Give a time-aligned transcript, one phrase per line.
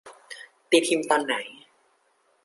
[0.69, 1.35] ตีพิมพ์ตอนไหน